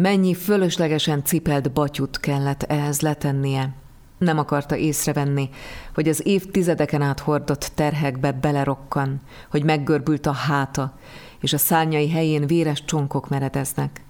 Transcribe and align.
Mennyi 0.00 0.34
fölöslegesen 0.34 1.24
cipelt 1.24 1.72
batyut 1.72 2.20
kellett 2.20 2.62
ehhez 2.62 3.00
letennie. 3.00 3.74
Nem 4.18 4.38
akarta 4.38 4.76
észrevenni, 4.76 5.48
hogy 5.94 6.08
az 6.08 6.26
évtizedeken 6.26 7.02
át 7.02 7.20
hordott 7.20 7.70
terhekbe 7.74 8.32
belerokkan, 8.32 9.20
hogy 9.50 9.64
meggörbült 9.64 10.26
a 10.26 10.32
háta, 10.32 10.98
és 11.40 11.52
a 11.52 11.58
szárnyai 11.58 12.10
helyén 12.10 12.46
véres 12.46 12.84
csonkok 12.84 13.28
meredeznek. 13.28 14.04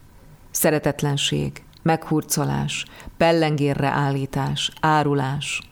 Szeretetlenség, 0.51 1.63
meghurcolás, 1.83 2.85
pellengérre 3.17 3.89
állítás, 3.89 4.71
árulás. 4.81 5.63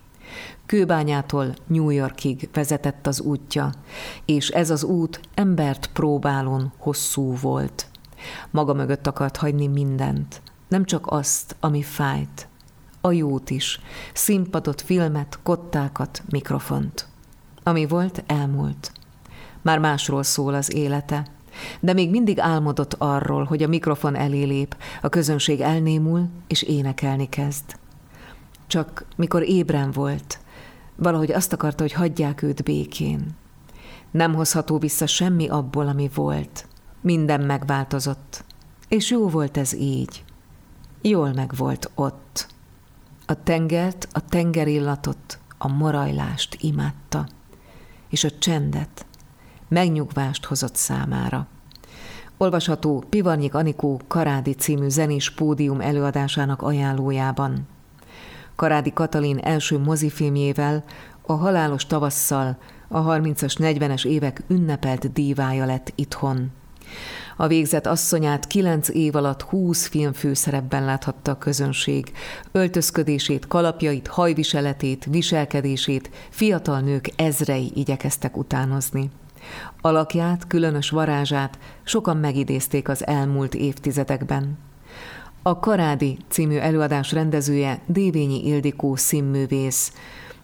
Kőbányától 0.67 1.55
New 1.67 1.91
Yorkig 1.91 2.49
vezetett 2.53 3.07
az 3.07 3.21
útja, 3.21 3.73
és 4.25 4.49
ez 4.49 4.71
az 4.71 4.85
út 4.85 5.21
embert 5.35 5.91
próbálon 5.93 6.73
hosszú 6.79 7.37
volt. 7.37 7.87
Maga 8.51 8.75
mögött 8.75 9.07
akart 9.07 9.37
hagyni 9.37 9.67
mindent, 9.67 10.43
nem 10.69 10.85
csak 10.85 11.07
azt, 11.07 11.57
ami 11.61 11.83
fájt, 11.83 12.49
a 13.01 13.13
jót 13.13 13.51
is, 13.51 13.81
színpadot, 14.13 14.81
filmet, 14.81 15.39
kottákat, 15.43 16.23
mikrofont. 16.31 17.07
Ami 17.63 17.87
volt, 17.87 18.25
elmúlt. 18.27 18.93
Már 19.63 19.79
másról 19.79 20.23
szól 20.23 20.55
az 20.55 20.75
élete, 20.75 21.27
de 21.81 21.93
még 21.93 22.11
mindig 22.11 22.41
álmodott 22.41 22.95
arról, 22.99 23.45
hogy 23.45 23.63
a 23.63 23.69
mikrofon 23.69 24.15
elé 24.15 24.43
lép, 24.43 24.77
a 25.03 25.09
közönség 25.09 25.61
elnémul, 25.61 26.29
és 26.47 26.63
énekelni 26.63 27.29
kezd. 27.29 27.77
Csak 28.67 29.05
mikor 29.17 29.43
ébren 29.43 29.91
volt, 29.91 30.39
valahogy 30.97 31.33
azt 31.33 31.53
akarta, 31.53 31.83
hogy 31.83 31.93
hagyják 31.93 32.43
őt 32.43 32.63
békén. 32.63 33.37
Nem 34.11 34.35
hozható 34.35 34.79
vissza 34.79 35.07
semmi 35.07 35.49
abból, 35.49 35.89
ami 35.89 36.11
volt. 36.15 36.67
Minden 37.07 37.41
megváltozott. 37.41 38.45
És 38.89 39.11
jó 39.11 39.29
volt 39.29 39.57
ez 39.57 39.75
így. 39.75 40.25
Jól 41.03 41.33
meg 41.33 41.53
volt 41.57 41.91
ott. 41.95 42.47
A 43.27 43.43
tengert, 43.43 44.09
a 44.13 44.21
tengerillatot, 44.21 45.39
a 45.59 45.69
morajlást 45.69 46.57
imádta, 46.61 47.27
és 48.09 48.25
a 48.25 48.39
csendet, 48.39 49.07
megnyugvást 49.69 50.45
hozott 50.45 50.75
számára. 50.75 51.47
Olvasható 52.37 53.05
Pivarnyik 53.11 53.55
Anikó 53.55 54.01
Karádi 54.09 54.53
című 54.53 54.89
zenés 54.89 55.31
pódium 55.31 55.81
előadásának 55.81 56.63
ajánlójában. 56.63 57.69
Karádi 58.57 58.93
Katalin 58.93 59.39
első 59.39 59.79
mozifilmjével, 59.79 60.85
a 61.23 61.33
Halálos 61.33 61.87
tavasszal 61.87 62.59
a 62.89 63.03
30-as, 63.03 63.55
40-es 63.59 64.07
évek 64.07 64.43
ünnepelt 64.49 65.13
dívája 65.13 65.65
lett 65.65 65.93
itthon. 65.95 66.53
A 67.37 67.47
végzett 67.47 67.87
asszonyát 67.87 68.47
kilenc 68.47 68.89
év 68.89 69.15
alatt 69.15 69.43
húsz 69.43 69.87
film 69.87 70.13
főszerepben 70.13 70.85
láthatta 70.85 71.31
a 71.31 71.39
közönség. 71.39 72.13
Öltözködését, 72.53 73.47
kalapjait, 73.49 74.07
hajviseletét, 74.07 75.05
viselkedését 75.11 76.11
fiatal 76.31 76.81
nők 76.81 77.11
ezrei 77.17 77.73
igyekeztek 77.75 78.37
utánozni. 78.37 79.11
Alakját, 79.81 80.47
különös 80.47 80.91
varázsát 80.91 81.59
sokan 81.85 82.17
megidézték 82.17 82.89
az 82.89 83.07
elmúlt 83.07 83.55
évtizedekben. 83.55 84.59
A 85.43 85.59
Karádi 85.59 86.19
című 86.29 86.57
előadás 86.57 87.13
rendezője 87.13 87.81
Dévényi 87.87 88.47
Ildikó 88.47 88.97
színművész. 88.97 89.93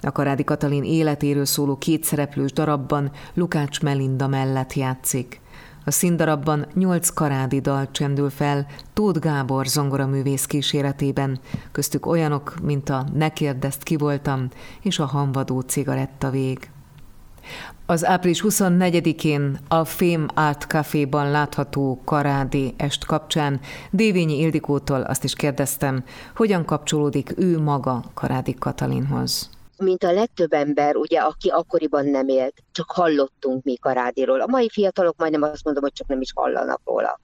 A 0.00 0.12
Karádi 0.12 0.44
Katalin 0.44 0.84
életéről 0.84 1.44
szóló 1.44 1.76
kétszereplős 1.78 2.52
darabban 2.52 3.10
Lukács 3.34 3.80
Melinda 3.80 4.26
mellett 4.26 4.74
játszik. 4.74 5.41
A 5.84 5.90
színdarabban 5.90 6.66
nyolc 6.74 7.08
karádi 7.08 7.60
dal 7.60 7.90
csendül 7.90 8.30
fel 8.30 8.66
Tóth 8.92 9.20
Gábor 9.20 9.66
zongoraművész 9.66 10.46
kíséretében, 10.46 11.40
köztük 11.72 12.06
olyanok, 12.06 12.54
mint 12.62 12.88
a 12.88 13.06
Ne 13.14 13.28
kérdezt 13.28 13.82
ki 13.82 13.96
voltam 13.96 14.48
és 14.82 14.98
a 14.98 15.04
Hanvadó 15.04 15.60
cigaretta 15.60 16.30
vég. 16.30 16.70
Az 17.86 18.04
április 18.04 18.44
24-én 18.48 19.58
a 19.68 19.84
Fém 19.84 20.26
Art 20.34 20.62
Caféban 20.62 21.30
látható 21.30 22.00
karádi 22.04 22.74
est 22.76 23.04
kapcsán 23.04 23.60
Dévényi 23.90 24.38
Ildikótól 24.38 25.00
azt 25.00 25.24
is 25.24 25.34
kérdeztem, 25.34 26.04
hogyan 26.36 26.64
kapcsolódik 26.64 27.32
ő 27.36 27.58
maga 27.58 28.04
Karádi 28.14 28.54
Katalinhoz. 28.54 29.50
Mint 29.76 30.04
a 30.04 30.12
legtöbb 30.12 30.52
ember, 30.52 30.96
ugye, 30.96 31.18
aki 31.20 31.48
akkoriban 31.48 32.06
nem 32.06 32.28
élt, 32.28 32.54
csak 32.72 32.90
hallottunk 32.90 33.64
mi 33.64 33.76
Karádiról. 33.76 34.40
A 34.40 34.46
mai 34.46 34.68
fiatalok 34.68 35.16
majdnem 35.16 35.42
azt 35.42 35.64
mondom, 35.64 35.82
hogy 35.82 35.92
csak 35.92 36.06
nem 36.06 36.20
is 36.20 36.32
hallanak 36.34 36.80
róla. 36.84 37.20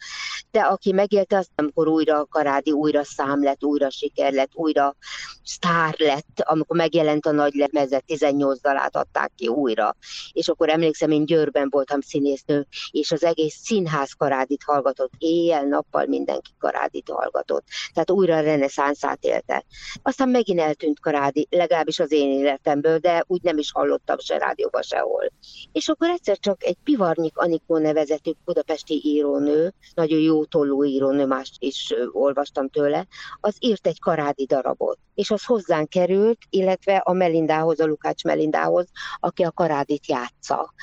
De 0.51 0.61
aki 0.61 0.93
megélte, 0.93 1.37
azt 1.37 1.51
amikor 1.55 1.89
újra 1.89 2.25
Karádi, 2.25 2.71
újra 2.71 3.05
szám 3.05 3.43
lett, 3.43 3.65
újra 3.65 3.91
siker 3.91 4.33
lett, 4.33 4.51
újra 4.55 4.97
sztár 5.45 5.95
lett, 5.99 6.41
amikor 6.41 6.77
megjelent 6.77 7.27
a 7.27 7.31
nagy 7.31 7.55
lemezet, 7.55 8.05
18 8.05 8.61
dalát 8.61 8.97
adták 8.97 9.33
ki 9.37 9.49
újra. 9.49 9.97
És 10.33 10.49
akkor 10.49 10.69
emlékszem, 10.69 11.11
én 11.11 11.25
Győrben 11.25 11.69
voltam 11.71 12.01
színésznő, 12.01 12.67
és 12.91 13.13
az 13.13 13.25
egész 13.25 13.55
színház 13.55 14.13
Karádit 14.13 14.63
hallgatott, 14.63 15.13
éjjel-nappal 15.19 16.07
mindenki 16.07 16.51
Karádit 16.59 17.11
hallgatott. 17.11 17.65
Tehát 17.93 18.11
újra 18.11 18.41
reneszánszát 18.41 19.25
élte. 19.25 19.65
Aztán 20.03 20.29
megint 20.29 20.61
eltűnt 20.61 21.01
Karádi, 21.01 21.47
legalábbis 21.51 21.99
az 21.99 22.13
én 22.13 22.31
életemből, 22.31 22.99
de 22.99 23.25
úgy 23.27 23.43
nem 23.43 23.59
is 23.59 23.73
hallottam 23.73 24.19
se 24.19 24.39
rádióban 24.39 24.83
sehol. 24.83 25.31
És 25.73 25.89
akkor 25.89 26.09
egyszer 26.09 26.39
csak 26.39 26.65
egy 26.65 26.77
Pivarnyik 26.85 27.37
Anikó 27.39 27.79
nevezetű 27.79 28.31
budapesti 28.45 29.01
írónő, 29.05 29.75
nagyon 29.95 30.19
jó 30.21 30.45
tollú 30.45 30.85
írónő, 30.85 31.27
más 31.27 31.53
is 31.59 31.95
olvastam 32.13 32.69
tőle, 32.69 33.07
az 33.41 33.57
írt 33.59 33.87
egy 33.87 34.01
karádi 34.01 34.45
darabot, 34.45 34.99
és 35.15 35.31
az 35.31 35.45
hozzánk 35.45 35.89
került, 35.89 36.39
illetve 36.51 36.97
a 36.97 37.13
Melindához, 37.13 37.81
a 37.81 37.87
Lukács 37.87 38.25
Melindához, 38.25 38.87
aki 39.21 39.43
a 39.43 39.53
karádit 39.53 40.07
játsza. 40.07 40.75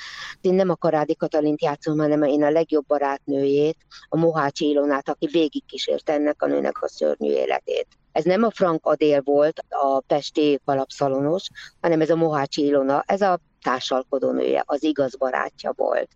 Én 0.41 0.53
nem 0.53 0.69
a 0.69 0.75
karádi 0.75 1.15
Katalint 1.15 1.61
játszom, 1.61 1.97
hanem 1.97 2.23
én 2.23 2.43
a 2.43 2.49
legjobb 2.49 2.85
barátnőjét, 2.85 3.77
a 4.09 4.17
Mohács 4.17 4.59
Ilonát, 4.59 5.09
aki 5.09 5.27
végigkísért 5.31 6.09
ennek 6.09 6.41
a 6.41 6.47
nőnek 6.47 6.81
a 6.81 6.87
szörnyű 6.87 7.29
életét. 7.29 7.87
Ez 8.11 8.23
nem 8.23 8.43
a 8.43 8.51
Frank 8.51 8.85
Adél 8.85 9.21
volt, 9.21 9.63
a 9.69 9.99
pesti 9.99 10.59
kalapszalonos, 10.65 11.47
hanem 11.81 12.01
ez 12.01 12.09
a 12.09 12.15
Mohácsi 12.15 12.65
Ilona, 12.65 13.03
ez 13.07 13.21
a 13.21 13.39
társalkodónője, 13.65 14.63
az 14.65 14.83
igaz 14.83 15.15
barátja 15.15 15.73
volt. 15.75 16.09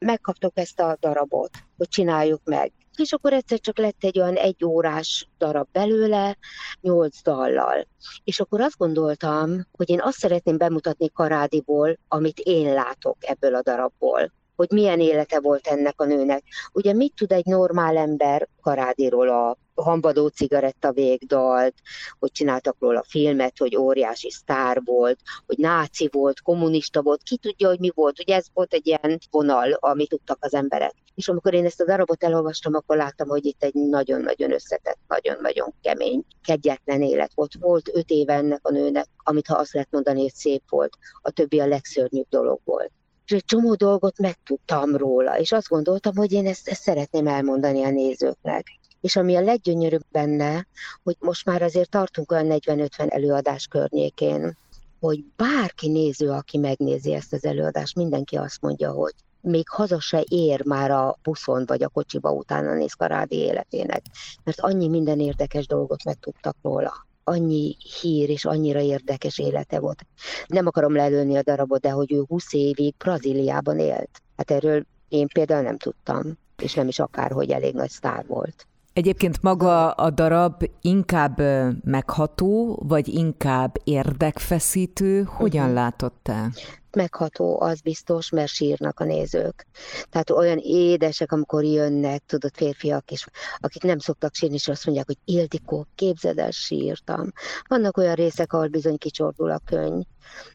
Megkaptuk 0.00 0.52
ezt 0.54 0.80
a 0.80 0.96
darabot, 1.00 1.50
hogy 1.76 1.88
csináljuk 1.88 2.40
meg. 2.44 2.72
És 2.96 3.12
akkor 3.12 3.32
egyszer 3.32 3.60
csak 3.60 3.78
lett 3.78 4.04
egy 4.04 4.20
olyan 4.20 4.34
egy 4.34 4.64
órás 4.64 5.28
darab 5.38 5.68
belőle, 5.72 6.36
nyolc 6.80 7.22
dallal. 7.22 7.86
És 8.24 8.40
akkor 8.40 8.60
azt 8.60 8.76
gondoltam, 8.76 9.66
hogy 9.72 9.90
én 9.90 10.00
azt 10.00 10.18
szeretném 10.18 10.56
bemutatni 10.56 11.10
Karádiból, 11.10 11.98
amit 12.08 12.38
én 12.38 12.72
látok 12.72 13.16
ebből 13.20 13.54
a 13.54 13.62
darabból 13.62 14.32
hogy 14.56 14.70
milyen 14.70 15.00
élete 15.00 15.40
volt 15.40 15.66
ennek 15.66 16.00
a 16.00 16.04
nőnek. 16.04 16.42
Ugye 16.72 16.92
mit 16.92 17.14
tud 17.16 17.32
egy 17.32 17.44
normál 17.44 17.96
ember 17.96 18.48
Karádiról 18.62 19.28
a 19.28 19.58
hambadó 19.82 20.26
cigaretta 20.26 20.92
végdalt, 20.92 21.74
hogy 22.18 22.30
csináltak 22.30 22.76
róla 22.78 23.04
filmet, 23.08 23.58
hogy 23.58 23.76
óriási 23.76 24.30
sztár 24.30 24.80
volt, 24.84 25.18
hogy 25.46 25.58
náci 25.58 26.08
volt, 26.12 26.40
kommunista 26.40 27.02
volt, 27.02 27.22
ki 27.22 27.36
tudja, 27.36 27.68
hogy 27.68 27.78
mi 27.78 27.90
volt. 27.94 28.20
Ugye 28.20 28.34
ez 28.34 28.46
volt 28.52 28.72
egy 28.72 28.86
ilyen 28.86 29.18
vonal, 29.30 29.72
amit 29.72 30.08
tudtak 30.08 30.38
az 30.40 30.54
emberek. 30.54 30.94
És 31.14 31.28
amikor 31.28 31.54
én 31.54 31.64
ezt 31.64 31.80
a 31.80 31.84
darabot 31.84 32.24
elolvastam, 32.24 32.74
akkor 32.74 32.96
láttam, 32.96 33.28
hogy 33.28 33.44
itt 33.44 33.62
egy 33.62 33.74
nagyon-nagyon 33.74 34.52
összetett, 34.52 34.98
nagyon-nagyon 35.08 35.74
kemény, 35.82 36.24
kegyetlen 36.44 37.02
élet 37.02 37.32
volt. 37.34 37.54
Volt 37.60 37.90
öt 37.92 38.10
éve 38.10 38.32
ennek 38.34 38.60
a 38.62 38.70
nőnek, 38.70 39.06
amit 39.16 39.46
ha 39.46 39.56
azt 39.56 39.72
lehet 39.72 39.90
mondani, 39.90 40.20
hogy 40.20 40.34
szép 40.34 40.62
volt, 40.68 40.96
a 41.22 41.30
többi 41.30 41.60
a 41.60 41.66
legszörnyűbb 41.66 42.26
dolog 42.28 42.60
volt 42.64 42.90
és 43.26 43.32
egy 43.32 43.44
csomó 43.44 43.74
dolgot 43.74 44.18
megtudtam 44.18 44.96
róla, 44.96 45.38
és 45.38 45.52
azt 45.52 45.68
gondoltam, 45.68 46.16
hogy 46.16 46.32
én 46.32 46.46
ezt, 46.46 46.68
ezt 46.68 46.82
szeretném 46.82 47.26
elmondani 47.26 47.82
a 47.82 47.90
nézőknek. 47.90 48.66
És 49.00 49.16
ami 49.16 49.36
a 49.36 49.40
leggyönyörűbb 49.40 50.04
benne, 50.10 50.66
hogy 51.02 51.16
most 51.20 51.44
már 51.44 51.62
azért 51.62 51.90
tartunk 51.90 52.32
olyan 52.32 52.46
40-50 52.48 53.12
előadás 53.12 53.66
környékén, 53.66 54.56
hogy 55.00 55.24
bárki 55.36 55.88
néző, 55.88 56.30
aki 56.30 56.58
megnézi 56.58 57.14
ezt 57.14 57.32
az 57.32 57.44
előadást, 57.44 57.96
mindenki 57.96 58.36
azt 58.36 58.60
mondja, 58.60 58.90
hogy 58.90 59.14
még 59.40 59.68
haza 59.68 60.00
se 60.00 60.24
ér 60.28 60.64
már 60.64 60.90
a 60.90 61.18
buszon 61.22 61.64
vagy 61.66 61.82
a 61.82 61.88
kocsiba 61.88 62.30
utána 62.30 62.74
néz 62.74 62.92
Karádi 62.92 63.36
életének, 63.36 64.02
mert 64.44 64.60
annyi 64.60 64.88
minden 64.88 65.20
érdekes 65.20 65.66
dolgot 65.66 66.04
megtudtak 66.04 66.56
róla 66.62 67.06
annyi 67.28 67.76
hír 68.00 68.30
és 68.30 68.44
annyira 68.44 68.80
érdekes 68.80 69.38
élete 69.38 69.80
volt. 69.80 70.06
Nem 70.46 70.66
akarom 70.66 70.94
lelőni 70.94 71.36
a 71.36 71.42
darabot, 71.42 71.80
de 71.80 71.90
hogy 71.90 72.12
ő 72.12 72.24
20 72.28 72.52
évig 72.52 72.94
Brazíliában 72.96 73.78
élt. 73.78 74.22
Hát 74.36 74.50
erről 74.50 74.86
én 75.08 75.28
például 75.28 75.62
nem 75.62 75.78
tudtam, 75.78 76.38
és 76.56 76.74
nem 76.74 76.88
is 76.88 76.98
akárhogy 76.98 77.50
elég 77.50 77.74
nagy 77.74 77.90
sztár 77.90 78.26
volt. 78.26 78.66
Egyébként 78.96 79.42
maga 79.42 79.90
a 79.90 80.10
darab 80.10 80.68
inkább 80.80 81.42
megható, 81.84 82.82
vagy 82.88 83.08
inkább 83.08 83.76
érdekfeszítő? 83.84 85.22
Hogyan 85.22 85.62
uh-huh. 85.62 85.76
látott 85.76 86.18
te? 86.22 86.50
Megható, 86.96 87.60
az 87.60 87.80
biztos, 87.80 88.30
mert 88.30 88.48
sírnak 88.48 89.00
a 89.00 89.04
nézők. 89.04 89.66
Tehát 90.10 90.30
olyan 90.30 90.58
édesek, 90.58 91.32
amikor 91.32 91.64
jönnek, 91.64 92.22
tudod, 92.26 92.54
férfiak 92.54 93.10
is, 93.10 93.26
akik 93.58 93.82
nem 93.82 93.98
szoktak 93.98 94.34
sírni, 94.34 94.54
és 94.54 94.68
azt 94.68 94.84
mondják, 94.84 95.06
hogy 95.06 95.18
Ildikó, 95.24 95.86
képzeld 95.94 96.38
el, 96.38 96.50
sírtam. 96.50 97.32
Vannak 97.68 97.96
olyan 97.96 98.14
részek, 98.14 98.52
ahol 98.52 98.68
bizony 98.68 98.98
kicsordul 98.98 99.50
a 99.50 99.60
könyv. 99.64 100.04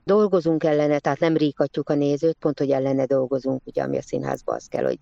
Dolgozunk 0.04 0.64
ellene, 0.64 1.00
tehát 1.00 1.20
nem 1.20 1.38
ríkatjuk 1.38 1.90
a 1.90 1.94
nézőt, 1.94 2.38
pont, 2.40 2.60
hogy 2.60 2.72
ellene 2.72 3.06
dolgozunk, 3.06 3.62
ugye, 3.66 3.84
ami 3.84 3.98
a 3.98 4.02
színházban 4.02 4.56
az 4.56 4.66
kell, 4.66 4.84
hogy 4.84 5.00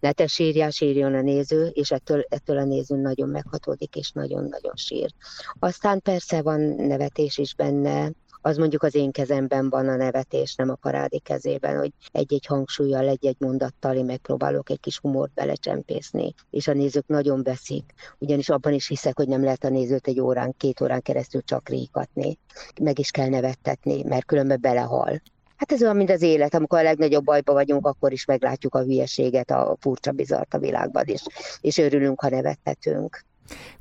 ne 0.00 0.12
te 0.12 0.26
sírjál, 0.26 0.70
sírjon 0.70 1.14
a 1.14 1.20
néző, 1.20 1.66
és 1.66 1.90
ettől, 1.90 2.24
ettől 2.28 2.58
a 2.58 2.64
néző 2.64 2.96
nagyon 2.96 3.28
meghatódik, 3.28 3.96
és 3.96 4.10
nagyon-nagyon 4.10 4.74
sír. 4.76 5.10
Aztán 5.58 6.00
persze 6.00 6.42
van 6.42 6.60
nevetés 6.60 7.38
is 7.38 7.54
benne, 7.54 8.12
az 8.42 8.56
mondjuk 8.56 8.82
az 8.82 8.94
én 8.94 9.10
kezemben 9.10 9.70
van 9.70 9.88
a 9.88 9.96
nevetés, 9.96 10.54
nem 10.54 10.70
a 10.70 10.74
parádi 10.74 11.18
kezében, 11.18 11.78
hogy 11.78 11.92
egy-egy 12.12 12.46
hangsúlyjal, 12.46 13.08
egy-egy 13.08 13.36
mondattal 13.38 13.96
én 13.96 14.04
megpróbálok 14.04 14.70
egy 14.70 14.80
kis 14.80 14.98
humort 14.98 15.32
belecsempészni, 15.34 16.34
és 16.50 16.68
a 16.68 16.72
nézők 16.72 17.06
nagyon 17.06 17.42
veszik, 17.42 17.92
ugyanis 18.18 18.48
abban 18.48 18.72
is 18.72 18.88
hiszek, 18.88 19.16
hogy 19.16 19.28
nem 19.28 19.44
lehet 19.44 19.64
a 19.64 19.68
nézőt 19.68 20.06
egy 20.06 20.20
órán, 20.20 20.54
két 20.56 20.80
órán 20.80 21.02
keresztül 21.02 21.42
csak 21.42 21.68
ríkatni. 21.68 22.38
Meg 22.80 22.98
is 22.98 23.10
kell 23.10 23.28
nevettetni, 23.28 24.02
mert 24.02 24.24
különben 24.24 24.60
belehal. 24.60 25.22
Hát 25.56 25.72
ez 25.72 25.82
olyan, 25.82 25.96
mint 25.96 26.10
az 26.10 26.22
élet, 26.22 26.54
amikor 26.54 26.78
a 26.78 26.82
legnagyobb 26.82 27.24
bajba 27.24 27.52
vagyunk, 27.52 27.86
akkor 27.86 28.12
is 28.12 28.24
meglátjuk 28.24 28.74
a 28.74 28.82
hülyeséget, 28.82 29.50
a 29.50 29.76
furcsa 29.80 30.12
bizart 30.12 30.54
a 30.54 30.58
világban 30.58 31.06
is, 31.06 31.22
és 31.60 31.78
örülünk, 31.78 32.20
ha 32.20 32.28
nevettetünk. 32.28 33.24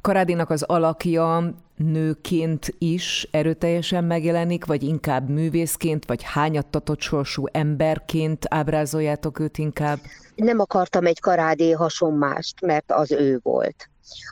Karádinak 0.01 0.49
az 0.49 0.63
alakja 0.63 1.53
nőként 1.75 2.73
is 2.77 3.27
erőteljesen 3.31 4.03
megjelenik, 4.03 4.65
vagy 4.65 4.83
inkább 4.83 5.29
művészként, 5.29 6.05
vagy 6.05 6.23
hányattatott 6.23 7.01
sorsú 7.01 7.45
emberként 7.51 8.45
ábrázoljátok 8.49 9.39
őt 9.39 9.57
inkább? 9.57 9.99
Nem 10.35 10.59
akartam 10.59 11.05
egy 11.05 11.19
Karádi 11.19 11.71
hasonmást, 11.71 12.61
mert 12.61 12.91
az 12.91 13.11
ő 13.11 13.39
volt. 13.43 13.89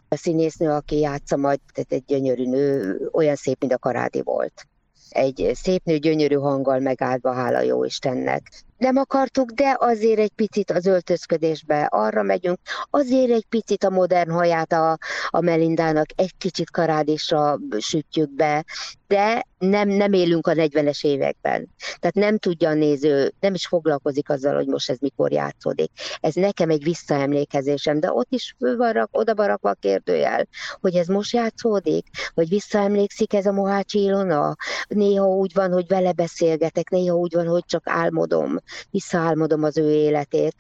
A 0.08 0.16
színésznő, 0.16 0.70
aki 0.70 1.00
játsza 1.00 1.38
majd, 1.38 1.60
tehát 1.74 1.92
egy 1.92 2.04
gyönyörű 2.08 2.50
nő, 2.50 2.98
olyan 3.12 3.36
szép, 3.36 3.60
mint 3.60 3.74
a 3.74 3.78
Karádi 3.78 4.22
volt 4.22 4.68
egy 5.10 5.52
szép 5.54 5.84
nő 5.84 5.98
gyönyörű 5.98 6.36
hanggal 6.36 6.80
megáldva, 6.80 7.34
hála 7.34 7.62
jó 7.62 7.84
Istennek 7.84 8.52
nem 8.80 8.98
akartuk, 8.98 9.52
de 9.52 9.76
azért 9.80 10.20
egy 10.20 10.32
picit 10.36 10.72
az 10.72 10.86
öltözködésbe 10.86 11.84
arra 11.84 12.24
megyünk, 12.24 12.60
azért 12.90 13.32
egy 13.32 13.46
picit 13.50 13.84
a 13.84 13.90
modern 13.90 14.32
haját 14.32 14.72
a, 14.74 14.98
a 15.28 15.42
Melindának 15.42 16.06
egy 16.16 16.38
kicsit 16.38 16.72
karádésra 16.72 17.60
sütjük 17.80 18.36
be, 18.36 18.66
de 19.08 19.48
nem, 19.58 19.90
nem 19.90 20.14
élünk 20.14 20.48
a 20.48 20.54
40-es 20.54 21.06
években. 21.06 21.70
Tehát 22.00 22.16
nem 22.16 22.38
tudja 22.38 22.70
a 22.70 22.74
néző, 22.74 23.34
nem 23.40 23.54
is 23.54 23.68
foglalkozik 23.68 24.30
azzal, 24.30 24.56
hogy 24.56 24.68
most 24.68 24.90
ez 24.90 24.98
mikor 25.00 25.32
játszódik. 25.32 25.92
Ez 26.20 26.34
nekem 26.34 26.70
egy 26.70 26.84
visszaemlékezésem, 26.84 28.00
de 28.00 28.12
ott 28.12 28.28
is 28.30 28.56
fő 28.60 28.76
van 28.76 28.92
rak, 28.92 29.10
oda 29.12 29.36
van 29.36 29.48
rakva 29.48 29.70
a 29.70 29.74
kérdőjel, 29.74 30.48
hogy 30.82 30.96
ez 30.96 31.08
most 31.08 31.34
játszódik, 31.34 32.08
hogy 32.34 32.50
visszaemlékszik 32.50 33.34
ez 33.34 33.46
a 33.46 33.52
Mohácsi 33.52 34.02
Ilona. 34.02 34.56
Néha 34.88 35.28
úgy 35.28 35.54
van, 35.54 35.72
hogy 35.72 35.88
vele 35.88 36.12
beszélgetek, 36.12 36.90
néha 36.90 37.16
úgy 37.16 37.34
van, 37.34 37.48
hogy 37.48 37.64
csak 37.66 37.84
álmodom 37.86 38.60
visszaálmodom 38.90 39.64
az 39.64 39.78
ő 39.78 39.92
életét, 39.92 40.56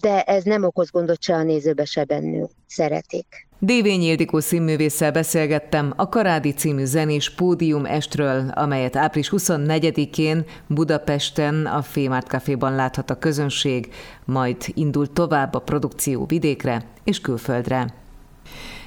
de 0.00 0.22
ez 0.22 0.44
nem 0.44 0.64
okoz 0.64 0.90
gondot 0.90 1.22
se 1.22 1.34
a 1.34 1.42
nézőbe, 1.42 1.84
se 1.84 2.04
bennünk. 2.04 2.50
Szeretik. 2.66 3.46
Dévény 3.64 4.02
Ildikó 4.02 4.40
színművésszel 4.40 5.12
beszélgettem 5.12 5.92
a 5.96 6.08
Karádi 6.08 6.52
című 6.52 6.84
zenés 6.84 7.30
pódium 7.30 7.84
estről, 7.84 8.48
amelyet 8.48 8.96
április 8.96 9.30
24-én 9.32 10.44
Budapesten 10.66 11.66
a 11.66 11.82
Fémárt 11.82 12.26
Caféban 12.26 12.74
láthat 12.74 13.10
a 13.10 13.18
közönség, 13.18 13.88
majd 14.24 14.56
indul 14.74 15.12
tovább 15.12 15.54
a 15.54 15.58
produkció 15.58 16.26
vidékre 16.26 16.84
és 17.04 17.20
külföldre. 17.20 17.94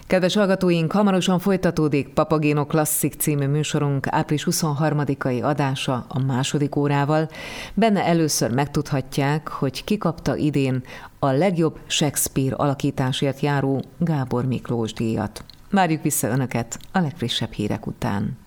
Kedves 0.07 0.35
hallgatóink, 0.35 0.91
hamarosan 0.91 1.39
folytatódik 1.39 2.07
Papagéno 2.07 2.65
Klasszik 2.65 3.13
című 3.13 3.47
műsorunk 3.47 4.07
április 4.09 4.47
23-ai 4.51 5.43
adása 5.43 6.05
a 6.07 6.19
második 6.19 6.75
órával. 6.75 7.29
Benne 7.73 8.03
először 8.03 8.51
megtudhatják, 8.51 9.47
hogy 9.47 9.83
kikapta 9.83 10.35
idén 10.35 10.83
a 11.19 11.27
legjobb 11.27 11.79
Shakespeare 11.87 12.55
alakításért 12.55 13.39
járó 13.39 13.81
Gábor 13.97 14.45
Miklós 14.45 14.93
díjat. 14.93 15.43
Várjuk 15.71 16.01
vissza 16.01 16.27
Önöket 16.27 16.79
a 16.91 16.99
legfrissebb 16.99 17.51
hírek 17.51 17.87
után. 17.87 18.37